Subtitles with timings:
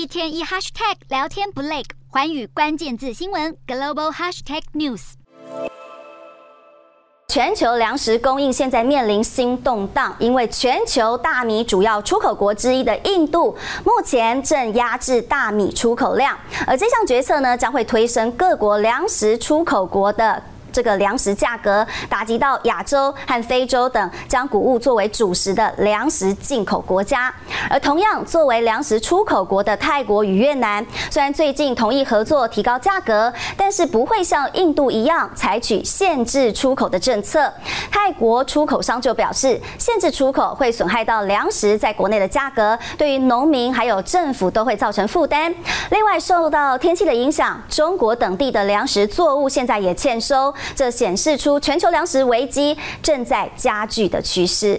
[0.00, 5.12] 一天一 hashtag 聊天不累，环宇关键字新闻 global hashtag news。
[7.28, 16.34] 全球粮食供应现在面临新动荡，因为全球大米主要出口国之一的印度，目前正压制大米出口量，
[16.66, 20.42] 而这项决策呢，将会推升各国粮食出口国的。
[20.72, 27.32] 这个粮食价格打击到亚洲和非洲等将谷物作为主食的粮食进口国家，
[27.68, 37.52] 而同样作为粮食出口国的泰国与越南，虽然最近同意合作提高价格，但是不会像印度一样采取限制出口的政策。
[37.90, 45.54] 泰国出口商就表示，限制出口会损害到粮食在国内的价格，对于农民还有政府都会造成负担。
[45.90, 50.52] 另外，受到天气的影响，中国等地的粮食作物现在也欠收。
[50.74, 54.78] 这显示出全球粮食危机正在加剧的趋势。